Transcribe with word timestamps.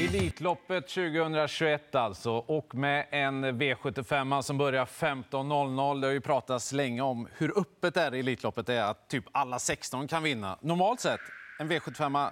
Elitloppet 0.00 0.88
2021 0.88 1.94
alltså. 1.94 2.32
Och 2.32 2.74
med 2.74 3.06
en 3.10 3.44
V75 3.44 4.42
som 4.42 4.58
börjar 4.58 4.84
15.00. 4.84 6.00
Det 6.00 6.06
har 6.06 6.12
ju 6.12 6.20
pratats 6.20 6.72
länge 6.72 7.02
om 7.02 7.28
hur 7.32 7.58
öppet 7.58 7.94
det 7.94 8.00
är 8.00 8.14
i 8.14 8.20
Elitloppet. 8.20 8.66
Det 8.66 8.74
är 8.74 8.90
att 8.90 9.08
typ 9.08 9.24
alla 9.32 9.58
16 9.58 10.08
kan 10.08 10.22
vinna. 10.22 10.58
Normalt 10.60 11.00
sett, 11.00 11.20
en 11.58 11.72
V75 11.72 12.30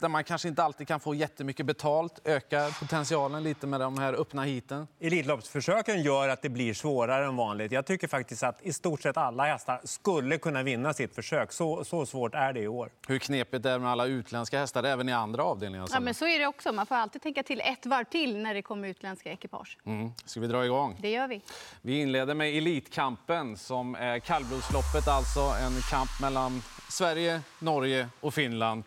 där 0.00 0.08
man 0.08 0.24
kanske 0.24 0.48
inte 0.48 0.62
alltid 0.62 0.88
kan 0.88 1.00
få 1.00 1.14
jättemycket 1.14 1.66
betalt, 1.66 2.20
ökar 2.24 2.80
potentialen 2.80 3.42
lite 3.42 3.66
med 3.66 3.80
de 3.80 3.98
här 3.98 4.12
öppna 4.12 4.42
hiten. 4.42 4.86
Elitloppsförsöken 5.00 6.02
gör 6.02 6.28
att 6.28 6.42
det 6.42 6.48
blir 6.48 6.74
svårare 6.74 7.26
än 7.26 7.36
vanligt. 7.36 7.72
Jag 7.72 7.86
tycker 7.86 8.08
faktiskt 8.08 8.42
att 8.42 8.62
i 8.62 8.72
stort 8.72 9.02
sett 9.02 9.16
alla 9.16 9.44
hästar 9.44 9.80
skulle 9.84 10.38
kunna 10.38 10.62
vinna 10.62 10.92
sitt 10.92 11.14
försök. 11.14 11.52
Så, 11.52 11.84
så 11.84 12.06
svårt 12.06 12.34
är 12.34 12.52
det 12.52 12.60
i 12.60 12.68
år. 12.68 12.90
Hur 13.08 13.18
knepigt 13.18 13.62
det 13.62 13.70
är 13.70 13.78
med 13.78 13.90
alla 13.90 14.06
utländska 14.06 14.58
hästar, 14.58 14.84
även 14.84 15.08
i 15.08 15.12
andra 15.12 15.42
avdelningar. 15.44 15.88
Ja, 15.92 16.00
men 16.00 16.14
så 16.14 16.26
är 16.26 16.38
det 16.38 16.46
också. 16.46 16.72
Man 16.72 16.86
får 16.86 16.94
alltid 16.94 17.22
tänka 17.22 17.42
till 17.42 17.60
ett 17.60 17.86
varv 17.86 18.04
till 18.04 18.38
när 18.38 18.54
det 18.54 18.62
kommer 18.62 18.88
utländska 18.88 19.32
ekipage. 19.32 19.78
Mm. 19.84 20.12
Ska 20.24 20.40
vi 20.40 20.46
dra 20.46 20.64
igång? 20.64 20.96
Det 21.00 21.10
gör 21.10 21.28
vi. 21.28 21.42
Vi 21.82 22.00
inleder 22.00 22.34
med 22.34 22.56
Elitkampen 22.56 23.56
som 23.56 23.94
är 23.94 24.18
kallblodsloppet, 24.18 25.08
alltså 25.08 25.40
en 25.40 25.80
kamp 25.90 26.10
mellan 26.20 26.62
Sverige, 26.88 27.40
Norge 27.58 28.08
och 28.20 28.34
Finland. 28.34 28.82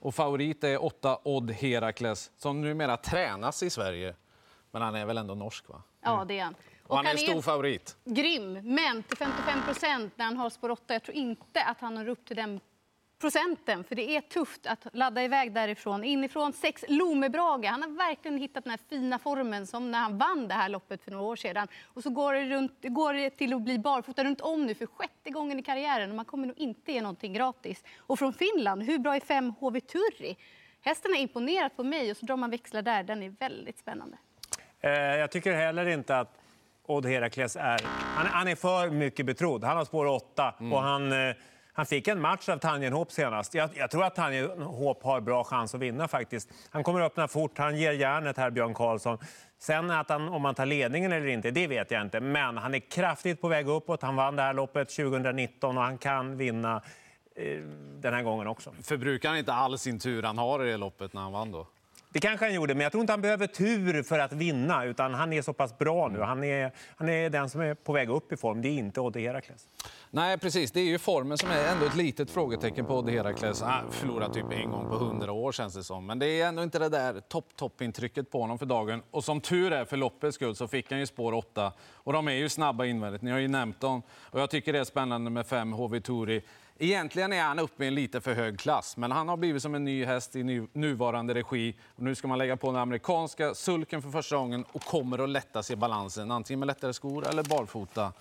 Och 0.00 0.14
favorit 0.14 0.64
är 0.64 0.84
8 0.84 1.18
Odd 1.22 1.50
Herakles 1.50 2.30
som 2.36 2.60
numera 2.60 2.96
tränas 2.96 3.62
i 3.62 3.70
Sverige. 3.70 4.14
Men 4.70 4.82
han 4.82 4.94
är 4.94 5.06
väl 5.06 5.18
ändå 5.18 5.34
norsk? 5.34 5.68
va? 5.68 5.82
Ja, 6.00 6.24
det 6.28 6.38
är 6.38 6.44
han. 6.44 6.54
Och 6.86 6.96
han 6.96 7.06
är 7.06 7.10
en 7.10 7.18
stor 7.18 7.42
favorit. 7.42 7.96
Grym, 8.04 8.52
men 8.52 9.02
till 9.02 9.16
55 9.16 9.62
procent 9.62 10.12
när 10.16 10.24
han 10.24 10.36
har 10.36 10.50
spår 10.50 10.70
8. 10.70 10.94
Jag 10.94 11.02
tror 11.02 11.16
inte 11.16 11.62
att 11.62 11.80
han 11.80 11.94
når 11.94 12.08
upp 12.08 12.24
till 12.24 12.36
den 12.36 12.60
procenten. 13.18 13.84
För 13.84 13.94
det 13.94 14.16
är 14.16 14.20
tufft 14.20 14.66
att 14.66 14.86
ladda 14.92 15.22
iväg 15.22 15.52
därifrån. 15.52 16.04
Inifrån 16.04 16.52
sex 16.52 16.84
Lomebrage. 16.88 17.64
Han 17.64 17.82
har 17.82 17.88
verkligen 17.88 18.38
hittat 18.38 18.64
den 18.64 18.70
här 18.70 18.80
fina 18.88 19.18
formen 19.18 19.66
som 19.66 19.90
när 19.90 19.98
han 19.98 20.18
vann 20.18 20.48
det 20.48 20.54
här 20.54 20.68
loppet 20.68 21.02
för 21.02 21.10
några 21.10 21.24
år 21.24 21.36
sedan. 21.36 21.68
Och 21.84 22.02
så 22.02 22.10
går 22.10 22.32
det, 22.32 22.44
runt, 22.44 22.72
går 22.82 23.12
det 23.14 23.30
till 23.30 23.54
att 23.54 23.62
bli 23.62 23.78
barfota 23.78 24.24
runt 24.24 24.40
om 24.40 24.66
nu 24.66 24.74
för 24.74 24.86
sjätte 24.86 25.30
gången 25.30 25.58
i 25.58 25.62
karriären. 25.62 26.10
Och 26.10 26.16
man 26.16 26.24
kommer 26.24 26.46
nog 26.46 26.58
inte 26.58 26.92
ge 26.92 27.02
någonting 27.02 27.32
gratis. 27.32 27.84
Och 27.98 28.18
från 28.18 28.32
Finland, 28.32 28.82
hur 28.82 28.98
bra 28.98 29.16
är 29.16 29.20
fem 29.20 29.54
HV 29.60 29.80
Turri? 29.80 30.36
Hästen 30.80 31.12
har 31.12 31.18
imponerat 31.20 31.76
på 31.76 31.84
mig 31.84 32.10
och 32.10 32.16
så 32.16 32.26
drar 32.26 32.36
man 32.36 32.50
växlar 32.50 32.82
där. 32.82 33.02
Den 33.02 33.22
är 33.22 33.34
väldigt 33.38 33.78
spännande. 33.78 34.16
Eh, 34.80 34.90
jag 34.90 35.30
tycker 35.30 35.52
heller 35.52 35.86
inte 35.86 36.18
att 36.18 36.38
Odd 36.86 37.06
Herakles 37.06 37.56
är... 37.56 37.80
Han, 37.84 38.26
han, 38.26 38.48
är 38.48 38.56
för 38.56 38.90
mycket 38.90 39.26
betrodd. 39.26 39.64
Han 39.64 39.76
har 39.76 39.84
spår 39.84 40.06
8 40.06 40.54
mm. 40.60 40.72
och 40.72 40.82
han... 40.82 41.12
Eh, 41.12 41.34
han 41.78 41.86
fick 41.86 42.08
en 42.08 42.20
match 42.20 42.48
av 42.48 42.58
Tangenhop 42.58 43.12
senast. 43.12 43.54
Jag, 43.54 43.70
jag 43.74 43.90
tror 43.90 44.04
att 44.04 44.14
Tangenhop 44.14 45.02
har 45.02 45.20
bra 45.20 45.44
chans 45.44 45.74
att 45.74 45.80
vinna 45.80 46.08
faktiskt. 46.08 46.48
Han 46.70 46.84
kommer 46.84 47.00
att 47.00 47.06
öppna 47.06 47.28
fort, 47.28 47.58
han 47.58 47.76
ger 47.76 47.92
järnet 47.92 48.36
här, 48.36 48.50
Björn 48.50 48.74
Karlsson. 48.74 49.18
Sen 49.58 49.90
att 49.90 50.08
han, 50.08 50.28
om 50.28 50.44
han 50.44 50.54
tar 50.54 50.66
ledningen 50.66 51.12
eller 51.12 51.26
inte, 51.26 51.50
det 51.50 51.66
vet 51.66 51.90
jag 51.90 52.02
inte. 52.02 52.20
Men 52.20 52.56
han 52.56 52.74
är 52.74 52.78
kraftigt 52.78 53.40
på 53.40 53.48
väg 53.48 53.68
uppåt. 53.68 54.02
Han 54.02 54.16
vann 54.16 54.36
det 54.36 54.42
här 54.42 54.54
loppet 54.54 54.88
2019 54.88 55.78
och 55.78 55.84
han 55.84 55.98
kan 55.98 56.36
vinna 56.36 56.82
eh, 57.36 57.58
den 58.00 58.14
här 58.14 58.22
gången 58.22 58.46
också. 58.46 58.72
Förbrukar 58.82 59.28
han 59.28 59.38
inte 59.38 59.52
all 59.52 59.78
sin 59.78 59.98
tur 59.98 60.22
han 60.22 60.38
har 60.38 60.64
i 60.64 60.70
det 60.70 60.76
loppet 60.76 61.12
när 61.12 61.20
han 61.20 61.32
vann 61.32 61.52
då? 61.52 61.66
Det 62.18 62.22
kanske 62.22 62.46
han 62.46 62.54
gjorde, 62.54 62.74
men 62.74 62.82
jag 62.82 62.92
tror 62.92 63.00
inte 63.00 63.12
han 63.12 63.22
behöver 63.22 63.46
tur 63.46 64.02
för 64.02 64.18
att 64.18 64.32
vinna. 64.32 64.84
utan 64.84 65.14
Han 65.14 65.32
är 65.32 65.42
så 65.42 65.52
pass 65.52 65.78
bra 65.78 66.08
nu. 66.08 66.20
Han 66.20 66.44
är, 66.44 66.72
han 66.96 67.08
är 67.08 67.30
den 67.30 67.50
som 67.50 67.60
är 67.60 67.74
på 67.74 67.92
väg 67.92 68.08
upp 68.08 68.32
i 68.32 68.36
form. 68.36 68.62
Det 68.62 68.68
är 68.68 68.72
inte 68.72 69.00
Odde 69.00 69.20
Herakles. 69.20 69.66
Nej, 70.10 70.38
precis. 70.38 70.72
Det 70.72 70.80
är 70.80 70.84
ju 70.84 70.98
formen 70.98 71.38
som 71.38 71.50
är 71.50 71.72
ändå 71.72 71.86
ett 71.86 71.96
litet 71.96 72.30
frågetecken 72.30 72.84
på 72.84 72.98
Odde 72.98 73.12
Herakles. 73.12 73.62
Han 73.62 73.92
förlorat 73.92 74.34
typ 74.34 74.52
en 74.52 74.70
gång 74.70 74.88
på 74.88 74.96
hundra 74.96 75.32
år 75.32 75.52
känns 75.52 75.74
det 75.74 75.84
som. 75.84 76.06
Men 76.06 76.18
det 76.18 76.40
är 76.40 76.48
ändå 76.48 76.62
inte 76.62 76.78
det 76.78 76.88
där 76.88 77.20
topp-topp-intrycket 77.20 78.30
på 78.30 78.40
honom 78.40 78.58
för 78.58 78.66
dagen. 78.66 79.02
Och 79.10 79.24
som 79.24 79.40
tur 79.40 79.72
är 79.72 79.84
för 79.84 79.96
loppets 79.96 80.34
skull 80.34 80.56
så 80.56 80.68
fick 80.68 80.90
han 80.90 81.00
ju 81.00 81.06
spår 81.06 81.32
8. 81.32 81.72
Och 81.92 82.12
de 82.12 82.28
är 82.28 82.32
ju 82.32 82.48
snabba 82.48 82.84
invändigt. 82.84 83.22
Ni 83.22 83.30
har 83.30 83.38
ju 83.38 83.48
nämnt 83.48 83.80
dem. 83.80 84.02
Och 84.10 84.40
jag 84.40 84.50
tycker 84.50 84.72
det 84.72 84.78
är 84.78 84.84
spännande 84.84 85.30
med 85.30 85.46
fem 85.46 85.72
HV 85.72 86.00
Tori. 86.00 86.42
Egentligen 86.80 87.32
är 87.32 87.42
han 87.42 87.58
uppe 87.58 87.84
i 87.84 87.88
en 87.88 87.94
lite 87.94 88.20
för 88.20 88.34
hög 88.34 88.58
klass, 88.58 88.96
men 88.96 89.12
han 89.12 89.28
har 89.28 89.36
blivit 89.36 89.62
som 89.62 89.74
en 89.74 89.84
ny 89.84 90.04
häst 90.04 90.36
i 90.36 90.66
nuvarande 90.72 91.34
regi. 91.34 91.74
Och 91.96 92.02
nu 92.02 92.14
ska 92.14 92.28
man 92.28 92.38
lägga 92.38 92.56
på 92.56 92.66
den 92.66 92.76
amerikanska 92.76 93.54
sulken 93.54 94.02
för 94.02 94.10
första 94.10 94.36
gången 94.36 94.64
och 94.72 94.82
kommer 94.82 95.18
att 95.18 95.28
lätta 95.28 95.62
sig 95.62 95.74
i 95.74 95.76
balansen, 95.76 96.30
antingen 96.30 96.58
med 96.58 96.66
lättare 96.66 96.92
skor 96.92 97.28
eller 97.28 97.42
barfota. 97.42 98.12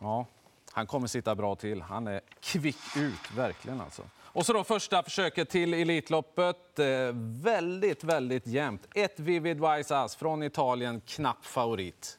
Ja, 0.00 0.26
han 0.72 0.86
kommer 0.86 1.06
sitta 1.06 1.34
bra 1.34 1.54
till. 1.54 1.82
Han 1.82 2.06
är 2.06 2.20
kvick 2.40 2.96
ut, 2.96 3.36
verkligen 3.36 3.80
alltså. 3.80 4.02
Och 4.20 4.46
så 4.46 4.52
då 4.52 4.64
första 4.64 5.02
försöket 5.02 5.48
till 5.48 5.74
Elitloppet. 5.74 6.78
Eh, 6.78 6.86
väldigt, 7.42 8.04
väldigt 8.04 8.46
jämnt. 8.46 8.86
Ett 8.94 9.20
Vivid 9.20 9.60
Wise 9.60 9.96
Ass 9.96 10.16
från 10.16 10.42
Italien, 10.42 11.00
knapp 11.06 11.44
favorit. 11.44 12.18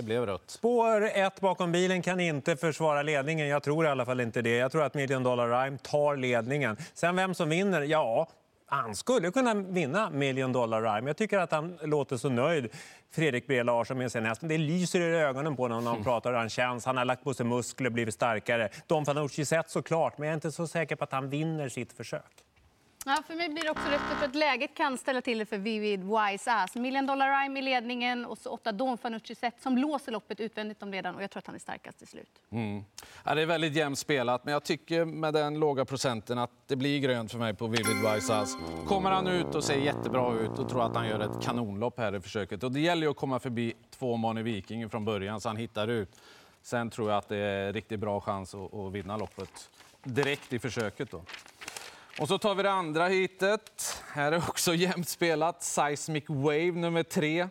Det 0.00 0.04
blev 0.04 0.26
rött. 0.26 0.42
Spår 0.46 1.10
ett 1.14 1.40
bakom 1.40 1.72
bilen 1.72 2.02
kan 2.02 2.20
inte 2.20 2.56
försvara 2.56 3.02
ledningen. 3.02 3.48
Jag 3.48 3.62
tror 3.62 3.84
i 3.84 3.88
alla 3.88 4.04
fall 4.04 4.20
inte 4.20 4.42
det. 4.42 4.56
Jag 4.56 4.72
tror 4.72 4.82
att 4.82 4.94
Million 4.94 5.22
Dollar 5.22 5.48
Rhyme 5.48 5.78
tar 5.78 6.16
ledningen. 6.16 6.76
Sen 6.94 7.16
vem 7.16 7.34
som 7.34 7.48
vinner? 7.48 7.82
Ja, 7.82 8.28
han 8.66 8.94
skulle 8.94 9.30
kunna 9.30 9.54
vinna 9.54 10.10
Million 10.10 10.52
Dollar 10.52 10.82
Rhyme. 10.82 11.10
Jag 11.10 11.16
tycker 11.16 11.38
att 11.38 11.52
han 11.52 11.78
låter 11.82 12.16
så 12.16 12.28
nöjd, 12.28 12.68
Fredrik 13.10 13.46
B 13.46 13.62
Larsson, 13.62 13.98
med 13.98 14.12
sin 14.12 14.24
häst. 14.24 14.40
Det 14.44 14.58
lyser 14.58 15.00
i 15.00 15.16
ögonen 15.16 15.56
på 15.56 15.62
honom 15.62 15.84
när 15.84 15.90
han 15.90 16.04
pratar 16.04 16.30
hur 16.30 16.38
han 16.38 16.48
känns. 16.48 16.84
Han 16.84 16.96
har 16.96 17.04
lagt 17.04 17.24
på 17.24 17.34
sig 17.34 17.46
muskler, 17.46 17.90
blivit 17.90 18.14
starkare. 18.14 18.68
Don 18.86 19.04
Fanucci 19.04 19.44
sett 19.44 19.70
såklart, 19.70 20.18
men 20.18 20.26
jag 20.26 20.32
är 20.32 20.34
inte 20.34 20.52
så 20.52 20.66
säker 20.66 20.96
på 20.96 21.04
att 21.04 21.12
han 21.12 21.30
vinner 21.30 21.68
sitt 21.68 21.92
försök. 21.92 22.44
Ja, 23.06 23.22
för 23.26 23.34
mig 23.34 23.48
blir 23.48 23.64
det 23.64 23.70
också 23.70 23.88
rätt 23.88 24.00
för 24.00 24.26
att 24.26 24.34
läget 24.34 24.74
kan 24.74 24.98
ställa 24.98 25.20
till 25.20 25.38
det 25.38 25.46
för 25.46 25.58
Vivid 25.58 26.04
Wise 26.04 26.52
Ass. 26.52 26.74
Million 26.74 27.06
Dollar 27.06 27.42
Rhyme 27.42 27.58
i 27.58 27.62
ledningen 27.62 28.26
och 28.26 28.38
så 28.38 28.50
åtta 28.50 28.72
Don 28.72 28.98
Fanucci 28.98 29.34
set 29.34 29.62
som 29.62 29.78
låser 29.78 30.12
loppet 30.12 30.40
utvändigt 30.40 30.82
om 30.82 30.92
redan 30.92 31.14
och 31.14 31.22
jag 31.22 31.30
tror 31.30 31.38
att 31.38 31.46
han 31.46 31.54
är 31.54 31.60
starkast 31.60 31.98
till 31.98 32.08
slut. 32.08 32.30
Mm. 32.52 32.84
Ja, 33.24 33.34
det 33.34 33.42
är 33.42 33.46
väldigt 33.46 33.74
jämnt 33.74 33.98
spelat, 33.98 34.44
men 34.44 34.52
jag 34.52 34.64
tycker 34.64 35.04
med 35.04 35.34
den 35.34 35.60
låga 35.60 35.84
procenten 35.84 36.38
att 36.38 36.50
det 36.66 36.76
blir 36.76 36.98
grönt 36.98 37.30
för 37.30 37.38
mig 37.38 37.54
på 37.54 37.66
Vivid 37.66 37.96
Wise 37.96 38.34
Ass. 38.34 38.56
Kommer 38.86 39.10
han 39.10 39.26
ut 39.26 39.54
och 39.54 39.64
ser 39.64 39.78
jättebra 39.78 40.34
ut 40.34 40.58
och 40.58 40.68
tror 40.68 40.86
att 40.86 40.96
han 40.96 41.08
gör 41.08 41.20
ett 41.20 41.42
kanonlopp 41.42 41.98
här 41.98 42.16
i 42.16 42.20
försöket. 42.20 42.62
Och 42.62 42.72
det 42.72 42.80
gäller 42.80 43.02
ju 43.02 43.10
att 43.10 43.16
komma 43.16 43.38
förbi 43.38 43.74
två 43.90 44.16
Mani 44.16 44.42
Viking 44.42 44.90
från 44.90 45.04
början 45.04 45.40
så 45.40 45.48
han 45.48 45.56
hittar 45.56 45.88
ut. 45.88 46.20
Sen 46.62 46.90
tror 46.90 47.10
jag 47.10 47.18
att 47.18 47.28
det 47.28 47.36
är 47.36 47.72
riktigt 47.72 48.00
bra 48.00 48.20
chans 48.20 48.54
att, 48.54 48.74
att 48.74 48.92
vinna 48.92 49.16
loppet 49.16 49.70
direkt 50.02 50.52
i 50.52 50.58
försöket. 50.58 51.10
Då. 51.10 51.22
Och 52.18 52.28
så 52.28 52.38
tar 52.38 52.54
vi 52.54 52.62
det 52.62 52.72
andra 52.72 53.08
hitet. 53.08 54.02
Här 54.12 54.32
är 54.32 54.48
också 54.48 54.74
jämnt 54.74 55.08
spelat. 55.08 55.62
Seismic 55.62 56.24
Wave 56.28 56.72
nummer 56.72 57.02
tre. 57.02 57.40
Eh, 57.40 57.48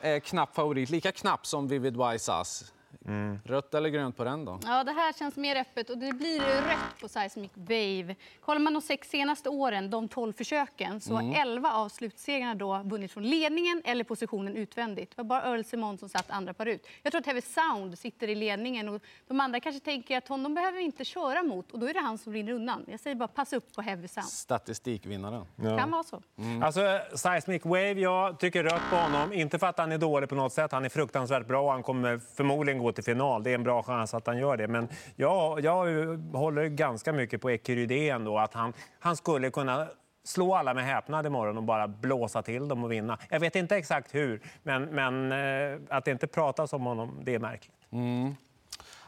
är 0.00 0.20
knapp 0.20 0.54
favorit. 0.54 0.90
Lika 0.90 1.12
knapp 1.12 1.46
som 1.46 1.68
Vivid 1.68 1.96
Wise 1.96 2.32
Ass. 2.32 2.72
Mm. 3.06 3.38
Rött 3.44 3.74
eller 3.74 3.88
grönt 3.88 4.16
på 4.16 4.24
den 4.24 4.44
då? 4.44 4.60
Ja, 4.64 4.84
det 4.84 4.92
här 4.92 5.12
känns 5.12 5.36
mer 5.36 5.56
öppet 5.56 5.90
och 5.90 5.98
det 5.98 6.12
blir 6.12 6.40
rött 6.40 7.00
på 7.00 7.08
Seismic 7.08 7.50
Wave. 7.54 8.16
Kollar 8.40 8.60
man 8.60 8.72
de 8.72 8.82
sex 8.82 9.08
senaste 9.08 9.48
åren, 9.48 9.90
de 9.90 10.08
12 10.08 10.32
försöken, 10.32 11.00
så 11.00 11.16
mm. 11.16 11.34
11 11.34 11.72
av 11.72 11.88
slutsegrarna 11.88 12.54
då 12.54 12.82
vunnit 12.84 13.12
från 13.12 13.22
ledningen 13.22 13.82
eller 13.84 14.04
positionen 14.04 14.56
utvändigt. 14.56 15.10
Det 15.10 15.16
var 15.16 15.24
bara 15.24 15.42
Earl 15.42 15.64
Simon 15.64 15.98
som 15.98 16.08
satt 16.08 16.30
andra 16.30 16.54
par 16.54 16.66
ut. 16.66 16.86
Jag 17.02 17.12
tror 17.12 17.20
att 17.20 17.26
Heavy 17.26 17.40
Sound 17.40 17.98
sitter 17.98 18.28
i 18.28 18.34
ledningen 18.34 18.88
och 18.88 19.02
de 19.26 19.40
andra 19.40 19.60
kanske 19.60 19.80
tänker 19.80 20.18
att 20.18 20.28
honom 20.28 20.54
behöver 20.54 20.78
vi 20.78 20.84
inte 20.84 21.04
köra 21.04 21.42
mot 21.42 21.72
och 21.72 21.78
då 21.78 21.86
är 21.88 21.94
det 21.94 22.00
han 22.00 22.18
som 22.18 22.32
rinner 22.32 22.52
undan. 22.52 22.84
Jag 22.88 23.00
säger 23.00 23.16
bara 23.16 23.28
pass 23.28 23.52
upp 23.52 23.74
på 23.74 23.82
Heavy 23.82 24.08
Sound. 24.08 24.28
Statistikvinnaren. 24.28 25.46
Ja. 25.56 25.78
Kan 25.78 25.90
vara 25.90 26.02
så. 26.02 26.22
Mm. 26.38 26.62
Alltså, 26.62 27.00
Seismic 27.14 27.64
Wave, 27.64 27.92
jag 27.92 28.38
tycker 28.38 28.64
rött 28.64 28.82
på 28.90 28.96
honom. 28.96 29.32
Inte 29.32 29.58
för 29.58 29.66
att 29.66 29.78
han 29.78 29.92
är 29.92 29.98
dålig 29.98 30.28
på 30.28 30.34
något 30.34 30.52
sätt. 30.52 30.72
Han 30.72 30.84
är 30.84 30.88
fruktansvärt 30.88 31.46
bra. 31.46 31.72
Han 31.72 31.82
kommer 31.82 32.18
förmodligen 32.18 32.81
gå 32.82 32.92
till 32.92 33.04
final. 33.04 33.42
Det 33.42 33.50
är 33.50 33.54
en 33.54 33.62
bra 33.62 33.82
chans 33.82 34.14
att 34.14 34.26
han 34.26 34.38
gör 34.38 34.56
det. 34.56 34.68
Men 34.68 34.88
jag, 35.16 35.60
jag 35.60 35.86
håller 36.32 36.66
ganska 36.66 37.12
mycket 37.12 37.40
på 37.40 37.50
Ekerydé 37.50 38.10
ändå. 38.10 38.38
Att 38.38 38.54
han, 38.54 38.72
han 39.00 39.16
skulle 39.16 39.50
kunna 39.50 39.86
slå 40.24 40.54
alla 40.54 40.74
med 40.74 40.84
häpnad 40.84 41.26
imorgon 41.26 41.56
och 41.56 41.62
bara 41.62 41.88
blåsa 41.88 42.42
till 42.42 42.68
dem 42.68 42.84
och 42.84 42.92
vinna. 42.92 43.18
Jag 43.30 43.40
vet 43.40 43.56
inte 43.56 43.76
exakt 43.76 44.14
hur, 44.14 44.42
men, 44.62 44.84
men 44.84 45.32
eh, 45.32 45.80
att 45.88 46.04
det 46.04 46.10
inte 46.10 46.26
pratas 46.26 46.72
om 46.72 46.82
honom, 46.82 47.20
det 47.22 47.34
är 47.34 47.38
märkligt. 47.38 47.76
Mm. 47.90 48.34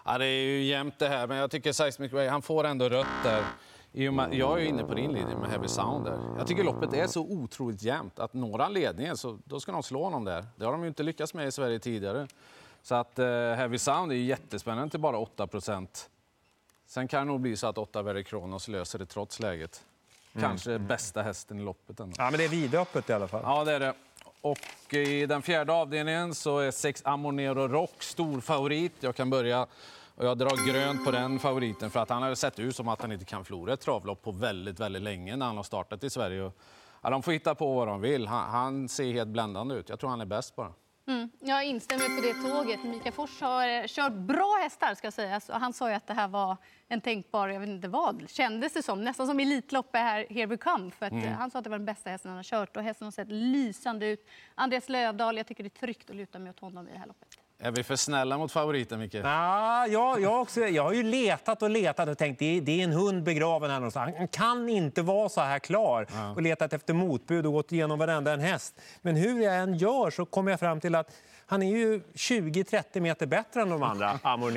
Ja, 0.04 0.18
det 0.18 0.26
är 0.26 0.44
ju 0.44 0.62
jämnt 0.62 0.98
det 0.98 1.08
här, 1.08 1.26
men 1.26 1.36
jag 1.36 1.50
tycker 1.50 1.72
Seismic 1.72 2.12
Way, 2.12 2.28
han 2.28 2.42
får 2.42 2.64
ändå 2.64 2.88
rött 2.88 3.06
där. 3.24 3.42
Jag 4.32 4.60
är 4.60 4.64
inne 4.64 4.84
på 4.84 4.94
din 4.94 5.12
linje 5.12 5.36
med 5.36 5.50
Heavy 5.50 5.68
Sound 5.68 6.04
där. 6.04 6.18
Jag 6.38 6.46
tycker 6.46 6.64
loppet 6.64 6.94
är 6.94 7.06
så 7.06 7.20
otroligt 7.22 7.82
jämnt 7.82 8.18
att 8.18 8.34
når 8.34 8.58
han 8.58 8.72
ledningen 8.72 9.16
så 9.16 9.38
då 9.44 9.60
ska 9.60 9.72
de 9.72 9.82
slå 9.82 10.04
honom 10.04 10.24
där. 10.24 10.44
Det 10.56 10.64
har 10.64 10.72
de 10.72 10.82
ju 10.82 10.88
inte 10.88 11.02
lyckats 11.02 11.34
med 11.34 11.46
i 11.46 11.52
Sverige 11.52 11.78
tidigare. 11.78 12.26
Så 12.84 12.94
att 12.94 13.18
uh, 13.18 13.26
Heavy 13.26 13.78
Sound 13.78 14.12
är 14.12 14.16
jättespännande 14.16 14.90
till 14.90 15.00
bara 15.00 15.16
8% 15.16 15.88
Sen 16.86 17.08
kan 17.08 17.26
det 17.26 17.32
nog 17.32 17.40
bli 17.40 17.56
så 17.56 17.66
att 17.66 17.78
8 17.78 18.02
Very 18.02 18.24
Kronos 18.24 18.68
löser 18.68 18.98
det 18.98 19.06
trots 19.06 19.40
läget. 19.40 19.84
Mm. 20.32 20.48
Kanske 20.48 20.70
mm. 20.70 20.86
bästa 20.86 21.22
hästen 21.22 21.58
i 21.58 21.62
loppet. 21.62 22.00
Ändå. 22.00 22.14
Ja, 22.18 22.30
men 22.30 22.38
det 22.38 22.44
är 22.44 22.48
vidöppet 22.48 23.10
i 23.10 23.12
alla 23.12 23.28
fall. 23.28 23.42
Ja, 23.44 23.64
det 23.64 23.72
är 23.72 23.80
det. 23.80 23.94
Och 24.40 24.94
i 24.94 25.26
den 25.26 25.42
fjärde 25.42 25.72
avdelningen 25.72 26.34
så 26.34 26.58
är 26.58 26.70
sex 26.70 27.02
Amonero 27.04 27.68
Rock 27.68 28.02
stor 28.02 28.40
favorit. 28.40 28.92
Jag 29.00 29.16
kan 29.16 29.30
börja 29.30 29.66
Och 30.14 30.26
jag 30.26 30.38
drar 30.38 30.72
grönt 30.72 31.04
på 31.04 31.10
den 31.10 31.38
favoriten 31.38 31.90
för 31.90 32.00
att 32.00 32.08
han 32.08 32.22
har 32.22 32.34
sett 32.34 32.58
ut 32.58 32.76
som 32.76 32.88
att 32.88 33.02
han 33.02 33.12
inte 33.12 33.24
kan 33.24 33.44
förlora 33.44 33.72
ett 33.72 33.80
travlopp 33.80 34.22
på 34.22 34.32
väldigt, 34.32 34.80
väldigt 34.80 35.02
länge 35.02 35.36
när 35.36 35.46
han 35.46 35.56
har 35.56 35.64
startat 35.64 36.04
i 36.04 36.10
Sverige. 36.10 36.50
Ja, 37.00 37.10
de 37.10 37.22
får 37.22 37.32
hitta 37.32 37.54
på 37.54 37.74
vad 37.74 37.88
de 37.88 38.00
vill. 38.00 38.26
Han, 38.26 38.50
han 38.50 38.88
ser 38.88 39.12
helt 39.12 39.28
bländande 39.28 39.74
ut. 39.74 39.88
Jag 39.88 40.00
tror 40.00 40.10
han 40.10 40.20
är 40.20 40.26
bäst 40.26 40.56
bara. 40.56 40.72
Mm, 41.06 41.30
jag 41.40 41.64
instämmer 41.64 42.16
på 42.16 42.22
det 42.22 42.48
tåget. 42.48 42.84
Mikael 42.84 43.12
Fors 43.12 43.40
har 43.40 43.68
eh, 43.68 43.84
kört 43.86 44.12
bra 44.12 44.58
hästar. 44.62 44.94
ska 44.94 45.10
sägas. 45.10 45.48
Han 45.48 45.72
sa 45.72 45.94
att 45.94 46.06
det 46.06 46.14
här 46.14 46.28
var 46.28 46.56
en 46.88 47.00
tänkbar, 47.00 47.48
jag 47.48 47.60
vet 47.60 47.68
inte 47.68 47.88
vad, 47.88 48.30
kändes 48.30 48.72
det 48.72 48.82
som. 48.82 49.04
Nästan 49.04 49.26
som 49.26 49.40
Elitloppet 49.40 50.00
här, 50.00 50.26
Here 50.30 50.46
We 50.46 50.56
Come. 50.56 50.90
För 50.90 51.06
att, 51.06 51.12
mm. 51.12 51.32
Han 51.32 51.50
sa 51.50 51.58
att 51.58 51.64
det 51.64 51.70
var 51.70 51.78
den 51.78 51.86
bästa 51.86 52.10
hästen 52.10 52.28
han 52.28 52.36
har 52.36 52.44
kört 52.44 52.76
och 52.76 52.82
hästen 52.82 53.04
har 53.04 53.12
sett 53.12 53.28
lysande 53.28 54.06
ut. 54.06 54.28
Andreas 54.54 54.88
Lövdahl, 54.88 55.36
jag 55.36 55.46
tycker 55.46 55.64
det 55.64 55.76
är 55.76 55.80
tryggt 55.80 56.10
att 56.10 56.16
luta 56.16 56.38
mig 56.38 56.50
åt 56.50 56.60
honom 56.60 56.88
i 56.88 56.92
det 56.92 56.98
här 56.98 57.06
loppet. 57.06 57.43
Är 57.58 57.70
vi 57.70 57.82
för 57.82 57.96
snälla 57.96 58.38
mot 58.38 58.52
favoriten, 58.52 58.98
Micke? 59.00 59.14
Ja, 59.14 59.86
jag, 59.86 60.40
också, 60.40 60.60
jag 60.60 60.82
har 60.82 60.92
ju 60.92 61.02
letat 61.02 61.62
och 61.62 61.70
letat 61.70 62.08
och 62.08 62.18
tänkt 62.18 62.38
det, 62.38 62.60
det 62.60 62.80
är 62.80 62.84
en 62.84 62.92
hund 62.92 63.22
begraven 63.22 63.70
här 63.70 63.76
någonstans. 63.76 64.14
Han 64.18 64.28
kan 64.28 64.68
inte 64.68 65.02
vara 65.02 65.28
så 65.28 65.40
här 65.40 65.58
klar. 65.58 66.06
Ja. 66.12 66.30
Och 66.30 66.42
letat 66.42 66.72
efter 66.72 66.94
motbud 66.94 67.46
och 67.46 67.52
gått 67.52 67.72
igenom 67.72 67.98
varenda 67.98 68.32
en 68.32 68.40
häst. 68.40 68.80
Men 69.02 69.16
hur 69.16 69.42
jag 69.42 69.56
än 69.56 69.74
gör 69.74 70.10
så 70.10 70.26
kommer 70.26 70.50
jag 70.50 70.60
fram 70.60 70.80
till 70.80 70.94
att 70.94 71.10
han 71.46 71.62
är 71.62 71.70
ju 71.70 72.00
20-30 72.14 73.00
meter 73.00 73.26
bättre 73.26 73.62
än 73.62 73.70
de 73.70 73.82
andra, 73.82 74.18
Amor 74.22 74.50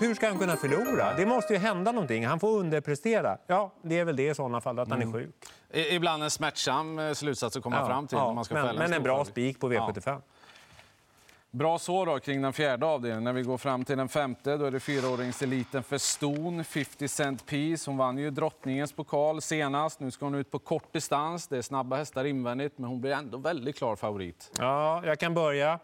Hur 0.00 0.14
ska 0.14 0.28
han 0.28 0.38
kunna 0.38 0.56
förlora? 0.56 1.14
Det 1.16 1.26
måste 1.26 1.52
ju 1.52 1.58
hända 1.58 1.92
någonting. 1.92 2.26
Han 2.26 2.40
får 2.40 2.48
underprestera. 2.48 3.38
Ja, 3.46 3.72
det 3.82 3.98
är 3.98 4.04
väl 4.04 4.16
det 4.16 4.30
i 4.30 4.34
sådana 4.34 4.60
fall, 4.60 4.78
att 4.78 4.88
han 4.88 4.98
är 4.98 5.02
mm. 5.02 5.20
sjuk. 5.20 5.34
Ibland 5.72 6.22
en 6.22 6.30
smärtsam 6.30 6.98
eh, 6.98 7.12
slutsats 7.12 7.56
att 7.56 7.62
komma 7.62 7.76
ja, 7.76 7.86
fram 7.86 8.06
till. 8.06 8.18
Ja, 8.18 8.32
man 8.32 8.44
ska 8.44 8.54
men, 8.54 8.76
men 8.76 8.92
en 8.92 9.02
bra 9.02 9.24
spik 9.24 9.60
på 9.60 9.72
V75. 9.72 10.00
Ja. 10.04 10.20
Bra 11.52 11.78
så 11.78 12.04
då 12.04 12.18
kring 12.18 12.42
den 12.42 12.52
fjärde 12.52 12.86
avdelningen. 12.86 13.24
När 13.24 13.32
vi 13.32 13.42
går 13.42 13.58
fram 13.58 13.84
till 13.84 13.96
den 13.96 14.08
femte 14.08 14.56
då 14.56 14.64
är 14.64 14.70
det 14.70 14.80
fyraåringseliten 14.80 15.82
för 15.82 15.98
Ston, 15.98 16.64
50 16.64 17.08
Cent 17.08 17.46
Piece. 17.46 17.90
Hon 17.90 17.96
vann 17.96 18.18
ju 18.18 18.30
drottningens 18.30 18.92
pokal 18.92 19.40
senast. 19.40 20.00
Nu 20.00 20.10
ska 20.10 20.26
hon 20.26 20.34
ut 20.34 20.50
på 20.50 20.58
kort 20.58 20.92
distans. 20.92 21.48
Det 21.48 21.58
är 21.58 21.62
snabba 21.62 21.96
hästar 21.96 22.24
invändigt, 22.24 22.78
men 22.78 22.90
hon 22.90 23.00
blir 23.00 23.12
ändå 23.12 23.38
väldigt 23.38 23.76
klar 23.76 23.96
favorit. 23.96 24.50
Ja, 24.58 25.02
jag 25.06 25.18
kan 25.18 25.34
börja 25.34 25.78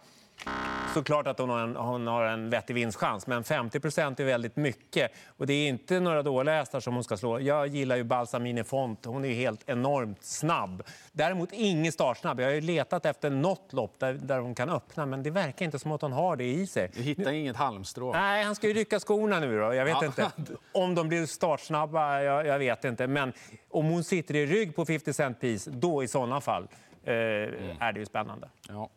såklart 0.97 1.27
att 1.27 1.39
hon 1.39 1.51
har 1.51 1.59
en, 1.59 1.77
hon 1.77 2.07
har 2.07 2.25
en 2.25 2.51
vettig 2.51 2.75
vinstchans, 2.75 3.27
men 3.27 3.45
50 3.45 3.81
procent 3.81 4.21
är 4.21 4.25
väldigt 4.25 4.57
mycket. 4.57 5.13
Och 5.27 5.47
det 5.47 5.53
är 5.53 5.69
inte 5.69 6.01
några 6.01 6.23
dåliga 6.23 6.55
hästar 6.55 6.81
som 6.81 6.95
hon 6.95 7.05
ska 7.05 7.17
slå. 7.17 7.41
Jag 7.41 7.67
gillar 7.67 7.97
ju 7.97 8.05
Balsamine 8.05 8.65
Font. 8.65 9.05
Hon 9.05 9.25
är 9.25 9.35
helt 9.35 9.69
enormt 9.69 10.25
snabb. 10.25 10.83
Däremot 11.13 11.49
ingen 11.53 11.93
startsnabb. 11.93 12.41
Jag 12.41 12.47
har 12.47 12.55
ju 12.55 12.61
letat 12.61 13.07
efter 13.07 13.31
något 13.31 13.73
lopp 13.73 13.95
där, 13.99 14.15
där 14.15 14.39
hon 14.39 14.55
kan 14.55 14.71
öppna, 14.71 15.07
men 15.07 15.23
det 15.23 15.31
verkar 15.31 15.65
inte 15.65 15.79
som 15.79 15.93
att 15.93 16.03
hon 16.03 16.13
har 16.13 16.37
det 16.37 16.45
i 16.45 16.67
sig. 16.67 16.91
Du 16.95 17.03
hittar 17.03 17.25
nu, 17.25 17.39
inget 17.39 17.57
halmstrå? 17.57 18.13
Nej, 18.13 18.45
han 18.45 18.55
ska 18.55 18.69
ju 18.69 18.75
rycka 18.75 19.01
skorna 19.01 19.41
nu 19.41 19.59
då. 19.59 19.75
Jag 19.75 19.85
vet 19.85 19.97
ja. 20.01 20.07
inte. 20.07 20.31
Om 20.73 20.95
de 20.95 21.09
blir 21.09 21.27
startsnabba, 21.27 22.21
jag, 22.21 22.47
jag, 22.47 22.59
vet 22.59 22.85
inte. 22.85 23.07
Men 23.07 23.33
om 23.71 23.87
hon 23.87 24.05
sitter 24.05 24.37
i 24.37 24.47
rygg 24.47 24.77
på 24.77 24.85
50 24.87 25.13
cent 25.13 25.41
piece, 25.41 25.71
då 25.71 26.03
i 26.03 26.09
sådana 26.09 26.41
fall 26.41 26.69
eh, 27.05 27.15
mm. 27.15 27.77
är 27.81 27.93
det 27.93 28.01
ju 28.01 28.07
spännande. 28.07 28.49
Ja. 28.69 28.91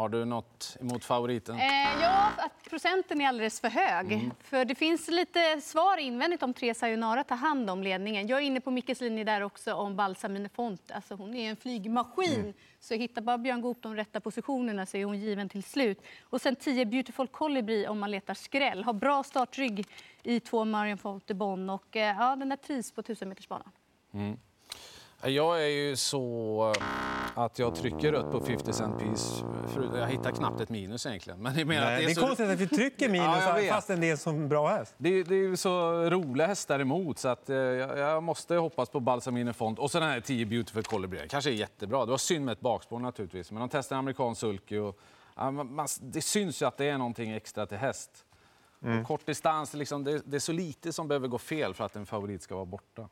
Har 0.00 0.08
du 0.08 0.24
något 0.24 0.76
emot 0.80 1.04
favoriten? 1.04 1.56
Eh, 1.56 2.02
ja, 2.02 2.30
att 2.38 2.70
procenten 2.70 3.20
är 3.20 3.28
alldeles 3.28 3.60
för 3.60 3.68
hög. 3.68 4.12
Mm. 4.12 4.30
För 4.40 4.64
Det 4.64 4.74
finns 4.74 5.08
lite 5.08 5.60
svar 5.60 5.96
invändigt 5.96 6.42
om 6.42 6.54
tre 6.54 6.74
Sayonara 6.74 7.24
tar 7.24 7.36
hand 7.36 7.70
om 7.70 7.82
ledningen. 7.82 8.26
Jag 8.26 8.38
är 8.38 8.42
inne 8.42 8.60
på 8.60 8.70
Mickes 8.70 9.00
linje 9.00 9.24
där 9.24 9.40
också 9.40 9.74
om 9.74 9.96
Balsamine 9.96 10.48
Font. 10.48 10.90
Alltså, 10.90 11.14
hon 11.14 11.34
är 11.34 11.50
en 11.50 11.56
flygmaskin. 11.56 12.40
Mm. 12.40 12.52
Så 12.80 12.94
hittar 12.94 13.22
bara 13.22 13.38
Björn 13.38 13.60
Goop 13.60 13.82
de 13.82 13.96
rätta 13.96 14.20
positionerna 14.20 14.86
så 14.86 14.96
är 14.96 15.04
hon 15.04 15.20
given 15.20 15.48
till 15.48 15.62
slut. 15.62 16.02
Och 16.22 16.40
sen 16.40 16.56
10 16.56 16.86
Beautiful 16.86 17.28
Colibri 17.28 17.86
om 17.86 17.98
man 17.98 18.10
letar 18.10 18.34
skräll. 18.34 18.84
Har 18.84 18.92
bra 18.92 19.22
startrygg 19.22 19.86
i 20.22 20.40
två 20.40 20.64
Marion 20.64 20.98
Font 20.98 21.26
Bonn 21.26 21.70
och 21.70 21.96
eh, 21.96 22.16
ja, 22.18 22.36
den 22.36 22.48
där 22.48 22.56
trivs 22.56 22.92
på 22.92 23.00
1000 23.00 23.28
metersbanan. 23.28 23.70
Mm. 24.14 24.38
Jag 25.22 25.62
är 25.62 25.68
ju 25.68 25.96
så 25.96 26.74
att 27.34 27.58
jag 27.58 27.74
trycker 27.74 28.12
rött 28.12 28.30
på 28.30 28.40
50 28.40 28.72
cent 28.72 28.98
piece. 28.98 29.44
Jag 29.94 30.06
hittar 30.06 30.30
knappt 30.30 30.60
ett 30.60 30.68
minus 30.68 31.06
egentligen. 31.06 31.42
Men 31.42 31.54
det, 31.56 31.64
Nej, 31.64 31.78
att 31.78 31.84
det 31.84 31.90
är, 31.90 32.00
det 32.06 32.10
är 32.10 32.14
så... 32.14 32.20
konstigt 32.20 32.50
att 32.50 32.60
vi 32.60 32.68
trycker 32.68 33.08
minus 33.08 33.26
ja, 33.26 33.74
fastän 33.74 34.00
det 34.00 34.10
är 34.10 34.16
så 34.16 34.32
bra 34.32 34.68
häst. 34.68 34.94
Det, 34.98 35.22
det 35.22 35.34
är 35.34 35.38
ju 35.38 35.56
så 35.56 35.92
roliga 36.10 36.46
hästar 36.46 36.80
emot 36.80 37.18
så 37.18 37.28
att 37.28 37.50
eh, 37.50 37.56
jag 37.56 38.22
måste 38.22 38.54
hoppas 38.54 38.88
på 38.88 39.00
Balsamine 39.00 39.52
Font. 39.52 39.78
Och 39.78 39.90
så 39.90 40.00
den 40.00 40.08
här 40.08 40.20
10 40.20 40.46
Beautiful 40.46 40.82
Colibri. 40.82 41.28
kanske 41.28 41.50
är 41.50 41.54
jättebra. 41.54 42.04
Det 42.04 42.10
var 42.10 42.18
synd 42.18 42.44
med 42.44 42.52
ett 42.52 42.60
bakspår 42.60 42.98
naturligtvis. 42.98 43.50
Men 43.50 43.60
de 43.60 43.68
testar 43.68 43.96
en 43.96 44.00
amerikansk 44.00 44.40
sulky 44.40 44.78
och 44.78 45.00
ja, 45.36 45.50
man, 45.50 45.86
det 46.00 46.22
syns 46.22 46.62
ju 46.62 46.66
att 46.66 46.76
det 46.76 46.88
är 46.88 46.98
någonting 46.98 47.30
extra 47.30 47.66
till 47.66 47.78
häst. 47.78 48.24
Mm. 48.82 49.04
Kort 49.04 49.26
distans, 49.26 49.74
liksom, 49.74 50.04
det, 50.04 50.22
det 50.24 50.36
är 50.36 50.40
så 50.40 50.52
lite 50.52 50.92
som 50.92 51.08
behöver 51.08 51.28
gå 51.28 51.38
fel 51.38 51.74
för 51.74 51.84
att 51.84 51.96
en 51.96 52.06
favorit 52.06 52.42
ska 52.42 52.54
vara 52.54 52.64
borta. 52.64 53.08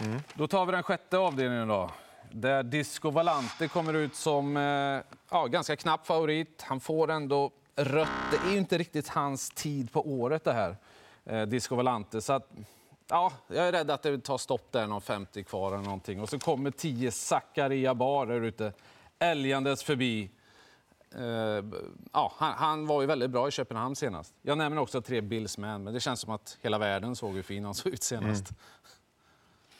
Mm. 0.00 0.20
Då 0.34 0.46
tar 0.46 0.66
vi 0.66 0.72
den 0.72 0.82
sjätte 0.82 1.18
avdelningen 1.18 1.68
då. 1.68 1.90
Där 2.32 2.62
Disco 2.62 3.10
Valante 3.10 3.68
kommer 3.68 3.94
ut 3.94 4.14
som 4.14 4.56
eh, 4.56 5.16
ja, 5.30 5.46
ganska 5.46 5.76
knapp 5.76 6.06
favorit. 6.06 6.62
Han 6.62 6.80
får 6.80 7.10
ändå 7.10 7.50
rött. 7.76 8.08
Det 8.30 8.48
är 8.48 8.52
ju 8.52 8.58
inte 8.58 8.78
riktigt 8.78 9.08
hans 9.08 9.50
tid 9.50 9.92
på 9.92 10.08
året 10.08 10.44
det 10.44 10.52
här, 10.52 10.76
eh, 11.24 11.42
Disco 11.42 11.74
Valante. 11.74 12.20
Så 12.20 12.32
att, 12.32 12.50
ja, 13.08 13.32
jag 13.46 13.68
är 13.68 13.72
rädd 13.72 13.90
att 13.90 14.02
det 14.02 14.18
tar 14.18 14.38
stopp 14.38 14.72
där, 14.72 14.86
någon 14.86 15.00
50 15.00 15.44
kvar 15.44 15.72
eller 15.72 15.84
någonting. 15.84 16.20
Och 16.20 16.28
så 16.28 16.38
kommer 16.38 16.70
10 16.70 17.10
Zakaria 17.10 17.94
Bar 17.94 18.26
där 18.26 18.40
ute, 18.40 18.72
älgandes 19.18 19.82
förbi. 19.82 20.30
Uh, 21.18 21.64
ja, 22.12 22.32
han, 22.36 22.52
han, 22.52 22.86
var 22.86 23.00
ju 23.00 23.06
väldigt 23.06 23.30
bra 23.30 23.48
i 23.48 23.50
Köpenhamn 23.50 23.96
senast. 23.96 24.34
Jag 24.42 24.58
nämner 24.58 24.80
också 24.82 25.02
tre 25.02 25.20
Billsman, 25.20 25.84
men 25.84 25.94
det 25.94 26.00
känns 26.00 26.20
som 26.20 26.32
att 26.32 26.58
hela 26.62 26.78
världen 26.78 27.16
såg 27.16 27.34
hur 27.34 27.42
fin 27.42 27.64
han 27.64 27.74
såg 27.74 27.92
ut 27.92 28.02
senast. 28.02 28.50
Mm. 28.50 28.60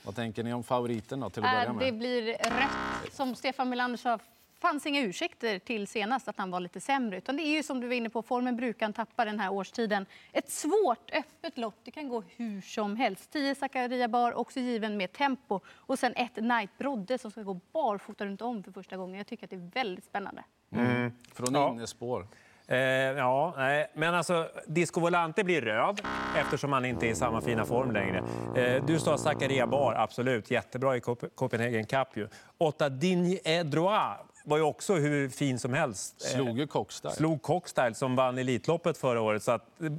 Vad 0.06 0.14
tänker 0.14 0.44
ni 0.44 0.52
om 0.52 0.64
favoriten 0.64 1.20
då, 1.20 1.30
till 1.30 1.44
att 1.44 1.52
börja 1.52 1.72
med? 1.72 1.86
Det 1.86 1.92
blir 1.92 2.22
rätt. 2.26 3.14
Som 3.14 3.34
Stefan 3.34 3.68
Melander 3.68 3.98
sa, 3.98 4.18
fanns 4.60 4.86
inga 4.86 5.00
ursäkter 5.00 5.58
till 5.58 5.86
senast 5.86 6.28
att 6.28 6.38
han 6.38 6.50
var 6.50 6.60
lite 6.60 6.80
sämre. 6.80 7.18
Utan 7.18 7.36
det 7.36 7.42
är 7.42 7.56
ju 7.56 7.62
som 7.62 7.80
du 7.80 7.86
var 7.86 7.94
inne 7.94 8.10
på, 8.10 8.22
formen 8.22 8.56
brukar 8.56 8.86
han 8.86 8.92
tappa 8.92 9.24
den 9.24 9.40
här 9.40 9.52
årstiden. 9.52 10.06
Ett 10.32 10.50
svårt, 10.50 11.10
öppet 11.12 11.58
lopp. 11.58 11.74
Det 11.84 11.90
kan 11.90 12.08
gå 12.08 12.22
hur 12.36 12.60
som 12.60 12.96
helst. 12.96 13.30
10 13.30 13.54
Zakaria 13.54 14.08
Bar, 14.08 14.32
också 14.32 14.60
given 14.60 14.96
med 14.96 15.12
tempo. 15.12 15.60
Och 15.68 15.98
sen 15.98 16.12
ett 16.16 16.36
Night 16.36 16.78
Brodde 16.78 17.18
som 17.18 17.30
ska 17.30 17.42
gå 17.42 17.60
barfota 17.72 18.26
runt 18.26 18.42
om 18.42 18.62
för 18.62 18.72
första 18.72 18.96
gången. 18.96 19.16
Jag 19.16 19.26
tycker 19.26 19.46
att 19.46 19.50
det 19.50 19.56
är 19.56 19.70
väldigt 19.74 20.04
spännande. 20.04 20.44
Mm. 20.70 21.12
Från 21.32 21.54
ja. 21.54 21.70
innespår. 21.70 22.26
Eh, 22.68 22.78
ja, 22.78 23.54
nej. 23.56 23.90
Men 23.94 24.14
alltså, 24.14 24.48
Disco 24.66 25.00
Volante 25.00 25.44
blir 25.44 25.60
röd 25.60 26.00
eftersom 26.36 26.72
han 26.72 26.84
inte 26.84 27.06
är 27.06 27.10
i 27.10 27.14
samma 27.14 27.40
fina 27.40 27.64
form 27.64 27.92
längre. 27.92 28.22
Eh, 28.56 28.84
du 28.86 28.98
sa 28.98 29.18
Zakaria 29.18 29.66
Bar, 29.66 29.94
absolut. 29.94 30.50
Jättebra 30.50 30.96
i 30.96 31.00
Copenhagen 31.34 31.84
Cup. 31.84 32.08
Ju. 32.14 32.28
Åtta 32.58 32.88
Digne 32.88 33.62
Droit 33.62 34.18
var 34.44 34.56
ju 34.56 34.62
också 34.62 34.94
hur 34.94 35.28
fin 35.28 35.58
som 35.58 35.72
helst. 35.74 36.20
Slog 36.20 36.58
ju 36.58 36.66
Cockstyle. 36.66 37.14
Slog 37.14 37.42
Cockstyle 37.42 37.94
som 37.94 38.16
vann 38.16 38.38
Elitloppet 38.38 38.98
förra 38.98 39.20
året. 39.20 39.42
Så 39.42 39.52
att, 39.52 39.82
eh, 39.82 39.90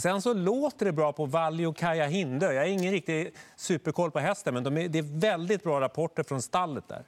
sen 0.00 0.22
så 0.22 0.34
låter 0.34 0.86
det 0.86 0.92
bra 0.92 1.12
på 1.12 1.26
Valli 1.26 1.66
och 1.66 1.76
Kaja 1.76 2.06
Hindö. 2.06 2.52
Jag 2.52 2.62
har 2.62 2.68
ingen 2.68 2.92
riktig 2.92 3.34
superkoll 3.56 4.10
på 4.10 4.18
hästen, 4.18 4.54
men 4.54 4.64
de 4.64 4.78
är, 4.78 4.88
det 4.88 4.98
är 4.98 5.20
väldigt 5.20 5.62
bra 5.62 5.80
rapporter 5.80 6.22
från 6.22 6.42
stallet 6.42 6.88
där. 6.88 7.02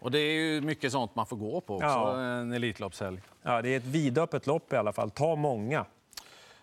Och 0.00 0.10
det 0.10 0.18
är 0.18 0.32
ju 0.32 0.60
mycket 0.60 0.92
sånt 0.92 1.14
man 1.14 1.26
får 1.26 1.36
gå 1.36 1.60
på 1.60 1.74
också, 1.74 1.86
ja. 1.86 2.20
en 2.20 2.52
Elitloppshelg. 2.52 3.20
Ja, 3.42 3.62
det 3.62 3.68
är 3.68 3.76
ett 3.76 3.86
vidöppet 3.86 4.46
lopp 4.46 4.72
i 4.72 4.76
alla 4.76 4.92
fall. 4.92 5.10
Ta 5.10 5.36
många. 5.36 5.84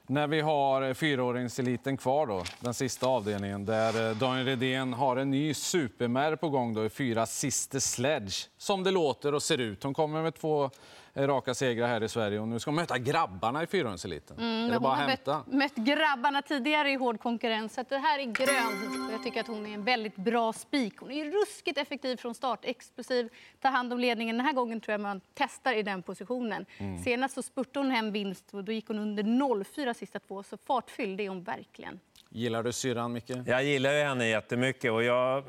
När 0.08 0.28
vi 0.28 0.42
har 0.42 0.94
fyraåringseliten 0.94 1.98
kvar, 1.98 2.28
då, 2.28 2.44
den 2.60 2.74
sista 2.74 3.08
avdelningen, 3.08 3.66
där 3.66 4.10
eh, 4.10 4.18
Daniel 4.18 4.46
Redén 4.46 4.94
har 4.94 5.18
en 5.18 5.32
ny 5.32 5.54
supermär 5.54 6.36
på 6.36 6.50
gång 6.50 6.74
då, 6.74 6.86
i 6.86 6.90
fyra 6.90 7.26
Sister 7.26 7.80
Sledge, 7.80 8.50
som 8.58 8.84
det 8.84 8.92
låter 8.92 9.34
och 9.34 9.44
ser 9.44 9.58
ut. 9.58 9.84
Hon 9.84 9.94
kommer 9.94 10.22
med 10.22 10.36
två 10.36 10.70
raka 11.16 11.54
segrar 11.54 11.88
här 11.88 12.04
i 12.04 12.10
Sverige 12.10 12.40
och 12.40 12.48
nu 12.48 12.60
ska 12.60 12.72
hon 12.72 12.76
möta 12.76 12.98
grabbarna 12.98 13.64
i 13.64 13.68
fyrhjulingseliten. 13.68 14.38
Mm, 14.40 14.74
hon 14.74 14.86
har 14.86 15.08
mött, 15.08 15.48
mött, 15.48 15.76
grabbarna 15.76 16.42
tidigare 16.42 16.92
i 16.92 16.96
hård 16.96 17.20
konkurrens, 17.20 17.74
så 17.74 17.84
det 17.90 17.98
här 17.98 18.20
är 18.20 18.24
grönt. 18.24 19.12
Jag 19.12 19.24
tycker 19.24 19.40
att 19.40 19.48
hon 19.48 19.66
är 19.66 19.74
en 19.74 19.84
väldigt 19.84 20.16
bra 20.16 20.54
spik. 20.54 20.98
Hon 21.00 21.12
är 21.12 21.26
ruskigt 21.26 21.78
effektiv 21.78 22.18
från 22.18 22.36
start, 22.36 22.60
explosiv, 22.64 23.30
tar 23.62 23.72
hand 23.72 23.94
om 23.94 24.00
ledningen. 24.00 24.38
Den 24.38 24.46
här 24.46 24.54
gången 24.54 24.82
tror 24.82 24.94
jag 24.94 25.02
man 25.02 25.22
testar 25.34 25.74
i 25.74 25.84
den 25.84 26.04
positionen. 26.04 26.66
Mm. 26.78 27.04
Senast 27.04 27.36
så 27.36 27.42
spurtade 27.42 27.86
hon 27.86 27.92
hem 27.92 28.12
vinst 28.12 28.54
och 28.54 28.64
då 28.64 28.72
gick 28.72 28.88
hon 28.88 29.00
under 29.00 29.24
0,4 29.24 29.94
sista 29.94 30.20
två, 30.20 30.44
så 30.44 30.58
fartfylld 30.58 31.22
är 31.22 31.30
hon 31.30 31.44
verkligen. 31.44 32.00
Gillar 32.30 32.64
du 32.64 32.72
syrran, 32.72 33.14
Micke? 33.14 33.32
Jag 33.46 33.64
gillar 33.64 34.06
henne 34.06 34.28
jättemycket. 34.28 34.92
Och 34.92 35.04
jag... 35.04 35.44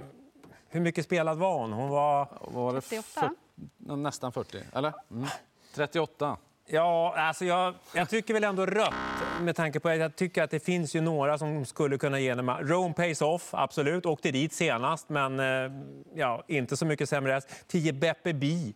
Hur 0.69 0.81
mycket 0.81 1.05
spelad 1.05 1.39
var 1.39 1.59
hon? 1.59 1.73
Hon 1.73 1.89
var... 1.89 2.29
var 2.41 2.75
det 2.75 2.81
38? 2.81 3.35
nästan 3.97 4.33
40, 4.33 4.59
eller? 4.73 4.93
Mm. 5.11 5.27
38. 5.77 6.37
Ja, 6.69 7.15
alltså 7.17 7.45
jag, 7.45 7.75
jag, 7.95 8.09
tycker 8.09 8.35
väl 8.35 8.45
ändå 8.45 8.67
rött 8.67 8.95
med 9.41 9.57
tanke 9.57 9.81
på 9.81 9.89
att 9.89 9.99
jag 9.99 10.17
tycker 10.17 10.43
att 10.43 10.51
det 10.51 10.61
finns 10.61 10.97
ju 10.97 11.01
några 11.01 11.39
som 11.39 11.65
skulle 11.65 11.99
kunna 11.99 12.21
ge 12.21 12.35
henne... 12.35 12.59
Rome 12.61 12.95
Pays 12.95 13.23
Off, 13.23 13.49
absolut. 13.53 14.07
Åkte 14.07 14.31
dit 14.31 14.53
senast, 14.53 15.09
men 15.09 15.41
eh, 15.41 15.73
ja, 16.15 16.45
inte 16.49 16.77
så 16.77 16.87
mycket 16.87 17.09
sämre 17.09 17.33
häst. 17.33 17.49
10 17.67 17.93
Beppe 17.93 18.35
Bi 18.35 18.75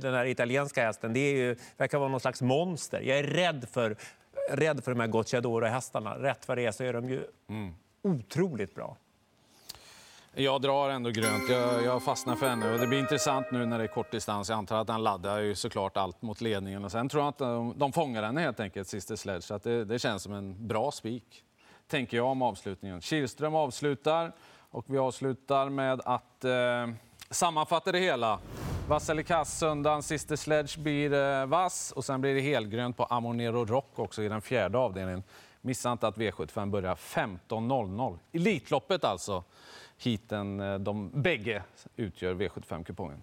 den 0.00 0.14
här 0.14 0.26
italienska 0.26 0.84
hästen. 0.84 1.12
Det 1.12 1.20
är 1.20 1.34
ju, 1.34 1.56
verkar 1.76 1.98
vara 1.98 2.08
någon 2.08 2.20
slags 2.20 2.42
monster. 2.42 3.00
Jag 3.00 3.18
är 3.18 3.22
rädd 3.22 3.66
för, 3.72 3.96
rädd 4.50 4.84
för 4.84 4.90
de 4.90 5.00
här 5.00 5.06
Gocciadoro-hästarna. 5.06 6.18
Rätt 6.18 6.48
vad 6.48 6.58
det 6.58 6.66
är 6.66 6.72
så 6.72 6.84
är 6.84 6.92
de 6.92 7.08
ju 7.08 7.24
mm. 7.48 7.74
otroligt 8.02 8.74
bra. 8.74 8.96
Jag 10.38 10.62
drar 10.62 10.90
ändå 10.90 11.10
grönt. 11.10 11.48
Jag, 11.48 11.84
jag 11.84 12.02
fastnar 12.02 12.36
för 12.36 12.48
henne. 12.48 12.72
Och 12.72 12.78
det 12.78 12.86
blir 12.86 12.98
intressant 12.98 13.46
nu 13.50 13.66
när 13.66 13.78
det 13.78 13.84
är 13.84 13.88
kort 13.88 14.10
distans. 14.10 14.48
Jag 14.48 14.58
antar 14.58 14.80
att 14.80 14.88
han 14.88 15.02
laddar 15.02 15.40
ju 15.40 15.54
såklart 15.54 15.96
allt 15.96 16.22
mot 16.22 16.40
ledningen. 16.40 16.84
Och 16.84 16.92
sen 16.92 17.08
tror 17.08 17.22
jag 17.22 17.28
att 17.28 17.38
de, 17.38 17.74
de 17.76 17.92
fångar 17.92 18.22
henne 18.22 18.40
helt 18.40 18.60
enkelt, 18.60 18.88
Sister 18.88 19.16
Sledge. 19.16 19.42
Så 19.42 19.58
det, 19.58 19.84
det, 19.84 19.98
känns 19.98 20.22
som 20.22 20.32
en 20.32 20.66
bra 20.68 20.90
spik, 20.90 21.44
tänker 21.88 22.16
jag 22.16 22.26
om 22.26 22.42
avslutningen. 22.42 23.00
Kihlström 23.00 23.54
avslutar 23.54 24.32
och 24.70 24.84
vi 24.88 24.98
avslutar 24.98 25.68
med 25.68 26.00
att 26.04 26.44
eh, 26.44 26.52
sammanfatta 27.30 27.92
det 27.92 27.98
hela. 27.98 28.38
Vass 28.88 29.10
eller 29.10 29.22
kass 29.22 29.58
söndagen. 29.58 30.02
Sister 30.02 30.36
Sledge 30.36 30.78
blir 30.78 31.12
eh, 31.12 31.46
vass 31.46 31.92
och 31.92 32.04
sen 32.04 32.20
blir 32.20 32.34
det 32.34 32.40
helgrönt 32.40 32.96
på 32.96 33.04
Amonero 33.04 33.64
Rock 33.64 33.98
också 33.98 34.22
i 34.22 34.28
den 34.28 34.42
fjärde 34.42 34.78
avdelningen. 34.78 35.22
Missa 35.60 35.92
inte 35.92 36.06
att 36.06 36.16
V75 36.16 36.70
börjar 36.70 36.94
15.00. 36.94 38.18
Elitloppet 38.32 39.04
alltså. 39.04 39.44
Heaten, 39.98 40.60
eh, 40.60 40.78
de 40.78 41.10
bägge 41.22 41.62
utgör 41.96 42.34
V75-kupongen. 42.34 43.22